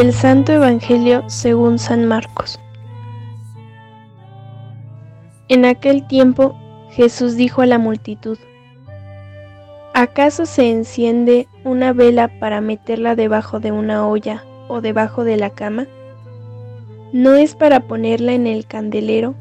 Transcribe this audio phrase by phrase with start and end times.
[0.00, 2.58] Del Santo Evangelio según San Marcos.
[5.48, 6.58] En aquel tiempo
[6.92, 8.38] Jesús dijo a la multitud,
[9.92, 15.50] ¿acaso se enciende una vela para meterla debajo de una olla o debajo de la
[15.50, 15.86] cama?
[17.12, 19.34] ¿No es para ponerla en el candelero?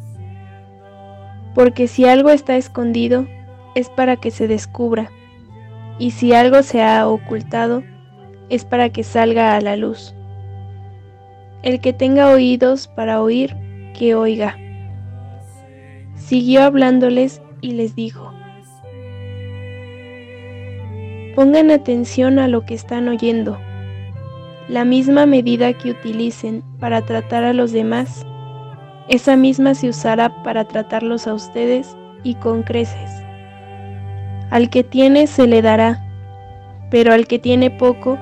[1.56, 3.28] Porque si algo está escondido,
[3.76, 5.10] es para que se descubra,
[6.00, 7.82] y si algo se ha ocultado,
[8.50, 10.14] es para que salga a la luz.
[11.62, 13.56] El que tenga oídos para oír,
[13.98, 14.58] que oiga.
[16.16, 18.34] Siguió hablándoles y les dijo,
[21.36, 23.60] Pongan atención a lo que están oyendo.
[24.70, 28.26] La misma medida que utilicen para tratar a los demás,
[29.10, 33.12] esa misma se usará para tratarlos a ustedes y con creces.
[34.50, 36.06] Al que tiene se le dará,
[36.90, 38.18] pero al que tiene poco,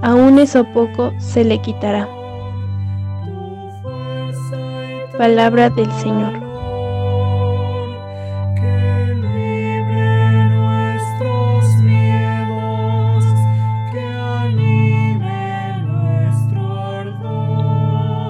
[0.00, 2.08] aún eso poco se le quitará.
[5.18, 6.32] Palabra del Señor.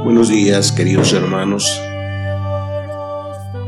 [0.05, 1.81] Buenos días, queridos hermanos.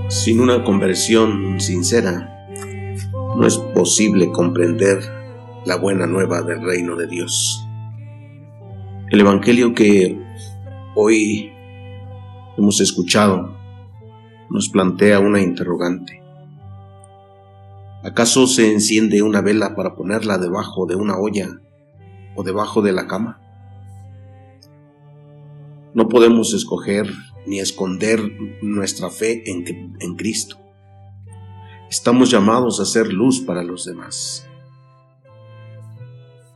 [0.08, 2.48] Sin una conversión sincera,
[3.36, 4.98] no es posible comprender
[5.64, 7.64] la buena nueva del reino de Dios.
[9.10, 10.18] El Evangelio que
[10.96, 11.53] hoy
[12.56, 13.56] hemos escuchado
[14.50, 16.22] nos plantea una interrogante.
[18.02, 21.60] ¿Acaso se enciende una vela para ponerla debajo de una olla
[22.36, 23.40] o debajo de la cama?
[25.94, 27.10] No podemos escoger
[27.46, 28.20] ni esconder
[28.62, 30.58] nuestra fe en, en Cristo.
[31.88, 34.46] Estamos llamados a ser luz para los demás.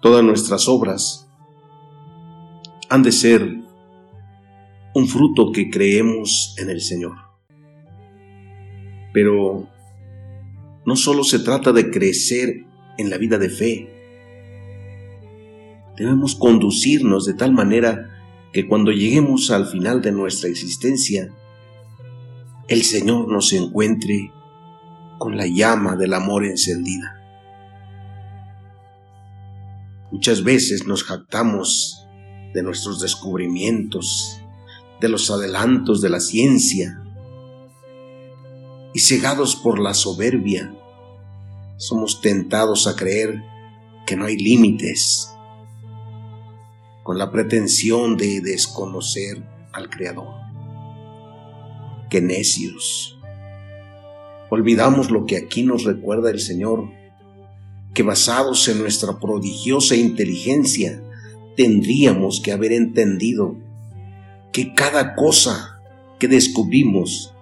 [0.01, 1.29] Todas nuestras obras
[2.89, 3.58] han de ser
[4.95, 7.17] un fruto que creemos en el Señor.
[9.13, 9.69] Pero
[10.85, 12.65] no solo se trata de crecer
[12.99, 13.89] en la vida de fe,
[15.97, 18.09] debemos conducirnos de tal manera
[18.53, 21.33] que cuando lleguemos al final de nuestra existencia,
[22.69, 24.33] el Señor nos encuentre
[25.19, 27.15] con la llama del amor encendida.
[30.11, 32.07] Muchas veces nos jactamos
[32.55, 34.38] de nuestros descubrimientos,
[35.01, 37.03] de los adelantos de la ciencia.
[38.95, 40.75] Y cegados por la soberbia,
[41.77, 43.43] somos tentados a creer
[44.07, 45.33] que no hay límites,
[47.05, 49.43] con la pretensión de desconocer
[49.73, 50.35] al Creador.
[52.11, 53.19] ¡Qué necios!
[54.51, 56.91] Olvidamos lo que aquí nos recuerda el Señor,
[57.95, 61.03] que basados en nuestra prodigiosa inteligencia,
[61.57, 63.57] tendríamos que haber entendido
[64.59, 65.81] que cada cosa
[66.19, 67.33] que descubrimos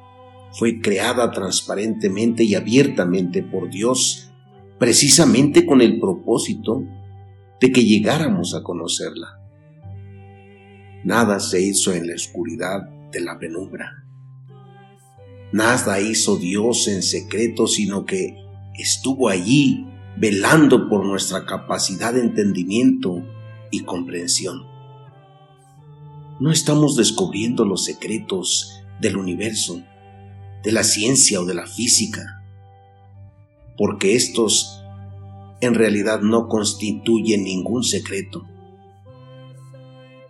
[0.53, 4.31] fue creada transparentemente y abiertamente por Dios,
[4.79, 6.85] precisamente con el propósito
[7.59, 9.41] de que llegáramos a conocerla.
[11.05, 14.05] Nada se hizo en la oscuridad de la penumbra.
[15.53, 18.37] Nada hizo Dios en secreto, sino que
[18.79, 19.87] estuvo allí
[20.19, 23.27] velando por nuestra capacidad de entendimiento
[23.71, 24.76] y comprensión
[26.39, 29.83] no estamos descubriendo los secretos del universo,
[30.63, 32.43] de la ciencia o de la física,
[33.77, 34.83] porque estos
[35.61, 38.47] en realidad no constituyen ningún secreto,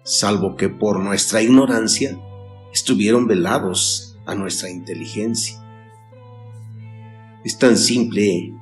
[0.05, 2.19] salvo que por nuestra ignorancia
[2.73, 5.61] estuvieron velados a nuestra inteligencia.
[7.45, 8.53] Es tan simple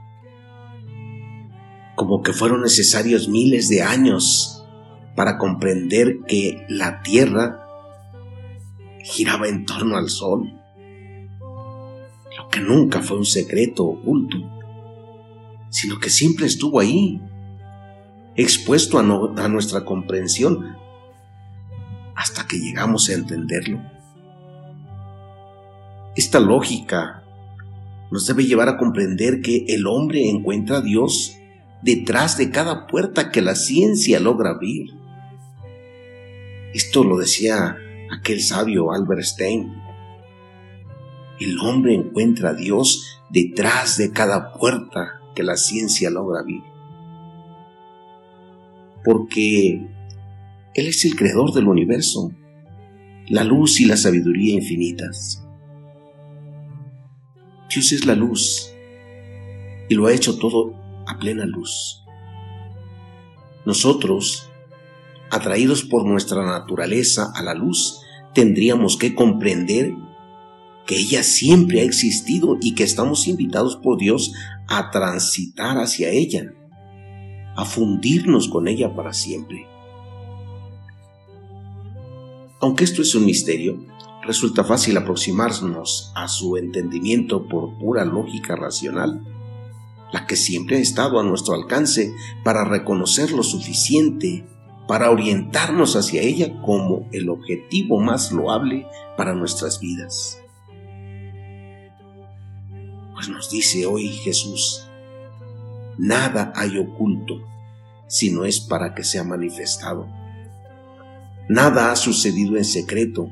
[1.97, 4.54] como que fueron necesarios miles de años
[5.15, 7.61] para comprender que la Tierra
[9.03, 10.53] giraba en torno al Sol,
[12.37, 14.39] lo que nunca fue un secreto oculto,
[15.71, 17.21] sino que siempre estuvo ahí,
[18.37, 20.77] expuesto a, a nuestra comprensión,
[22.17, 23.81] hasta que llegamos a entenderlo.
[26.17, 27.25] Esta lógica
[28.11, 31.37] nos debe llevar a comprender que el hombre encuentra a Dios
[31.83, 35.04] detrás de cada puerta que la ciencia logra abrir.
[36.75, 37.79] Esto lo decía
[38.11, 39.73] aquel sabio Albert Stein.
[41.39, 46.65] El hombre encuentra a Dios detrás de cada puerta que la ciencia logra abrir.
[49.05, 49.87] Porque
[50.75, 52.33] Él es el creador del universo,
[53.29, 55.47] la luz y la sabiduría infinitas.
[57.73, 58.75] Dios es la luz
[59.89, 60.75] y lo ha hecho todo
[61.07, 62.03] a plena luz.
[63.65, 64.51] Nosotros
[65.35, 68.01] atraídos por nuestra naturaleza a la luz,
[68.35, 69.93] tendríamos que comprender
[70.87, 74.33] que ella siempre ha existido y que estamos invitados por Dios
[74.69, 76.53] a transitar hacia ella,
[77.57, 79.67] a fundirnos con ella para siempre.
[82.61, 83.85] Aunque esto es un misterio,
[84.23, 89.21] resulta fácil aproximarnos a su entendimiento por pura lógica racional,
[90.13, 92.15] la que siempre ha estado a nuestro alcance
[92.45, 94.47] para reconocer lo suficiente
[94.87, 98.87] para orientarnos hacia ella como el objetivo más loable
[99.17, 100.41] para nuestras vidas.
[103.15, 104.87] Pues nos dice hoy Jesús,
[105.97, 107.41] nada hay oculto
[108.09, 110.07] si no es para que sea manifestado.
[111.49, 113.31] Nada ha sucedido en secreto,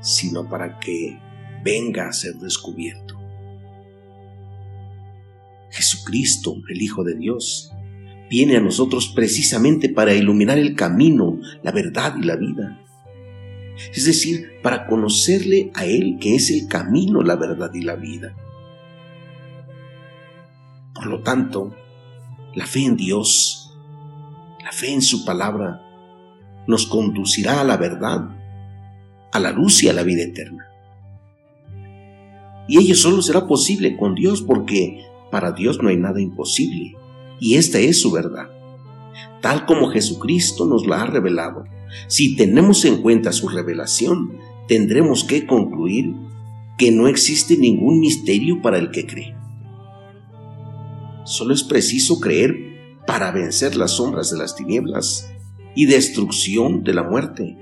[0.00, 1.18] sino para que
[1.62, 3.18] venga a ser descubierto.
[5.70, 7.72] Jesucristo, el Hijo de Dios,
[8.30, 12.80] viene a nosotros precisamente para iluminar el camino, la verdad y la vida.
[13.92, 18.36] Es decir, para conocerle a Él que es el camino, la verdad y la vida.
[20.94, 21.74] Por lo tanto,
[22.54, 23.76] la fe en Dios,
[24.62, 25.82] la fe en su palabra,
[26.68, 28.28] nos conducirá a la verdad,
[29.32, 30.68] a la luz y a la vida eterna.
[32.68, 36.99] Y ello solo será posible con Dios porque para Dios no hay nada imposible
[37.40, 38.50] y esta es su verdad,
[39.40, 41.64] tal como Jesucristo nos la ha revelado.
[42.06, 44.38] Si tenemos en cuenta su revelación,
[44.68, 46.14] tendremos que concluir
[46.78, 49.34] que no existe ningún misterio para el que cree.
[51.24, 52.56] Solo es preciso creer
[53.06, 55.30] para vencer las sombras de las tinieblas
[55.74, 57.56] y destrucción de la muerte.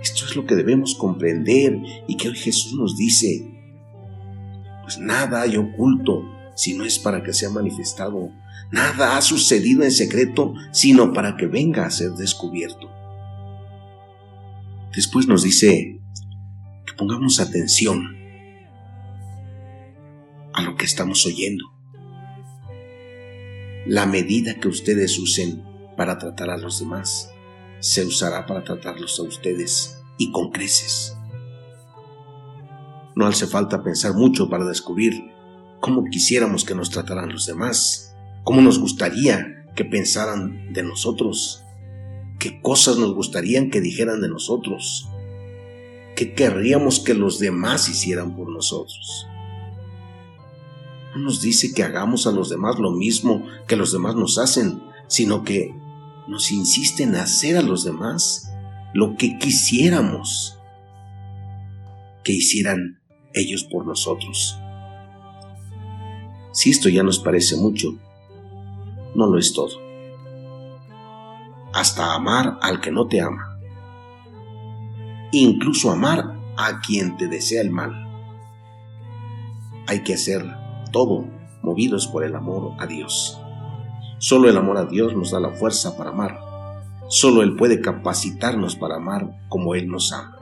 [0.00, 3.44] Esto es lo que debemos comprender y que hoy Jesús nos dice,
[4.82, 8.32] pues nada hay oculto si no es para que sea manifestado.
[8.72, 12.90] Nada ha sucedido en secreto, sino para que venga a ser descubierto.
[14.92, 16.00] Después nos dice
[16.86, 18.16] que pongamos atención
[20.54, 21.64] a lo que estamos oyendo.
[23.84, 25.62] La medida que ustedes usen
[25.96, 27.30] para tratar a los demás
[27.78, 31.16] se usará para tratarlos a ustedes y con creces.
[33.14, 35.35] No hace falta pensar mucho para descubrir
[35.86, 38.12] cómo quisiéramos que nos trataran los demás,
[38.42, 41.62] cómo nos gustaría que pensaran de nosotros,
[42.40, 45.08] qué cosas nos gustarían que dijeran de nosotros,
[46.16, 49.28] qué querríamos que los demás hicieran por nosotros.
[51.14, 54.82] No nos dice que hagamos a los demás lo mismo que los demás nos hacen,
[55.06, 55.72] sino que
[56.26, 58.50] nos insiste en hacer a los demás
[58.92, 60.58] lo que quisiéramos
[62.24, 63.00] que hicieran
[63.34, 64.58] ellos por nosotros.
[66.56, 67.98] Si esto ya nos parece mucho,
[69.14, 69.78] no lo es todo.
[71.74, 73.58] Hasta amar al que no te ama.
[75.32, 77.92] Incluso amar a quien te desea el mal.
[79.86, 80.46] Hay que hacer
[80.92, 81.26] todo
[81.62, 83.38] movidos por el amor a Dios.
[84.16, 86.40] Solo el amor a Dios nos da la fuerza para amar.
[87.08, 90.38] Solo Él puede capacitarnos para amar como Él nos ama.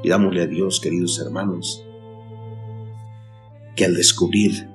[0.00, 1.84] Pidámosle a Dios, queridos hermanos,
[3.74, 4.71] que al descubrir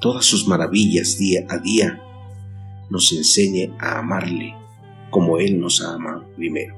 [0.00, 2.02] todas sus maravillas día a día,
[2.90, 4.54] nos enseñe a amarle
[5.10, 6.74] como Él nos ha amado primero.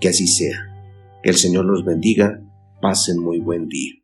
[0.00, 0.56] Que así sea.
[1.22, 2.40] Que el Señor los bendiga.
[2.80, 3.99] Pasen muy buen día.